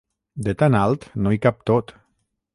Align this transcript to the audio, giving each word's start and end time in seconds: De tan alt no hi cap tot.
De 0.47 0.55
tan 0.61 0.77
alt 0.85 1.05
no 1.23 1.35
hi 1.37 1.41
cap 1.45 1.61
tot. 1.73 1.95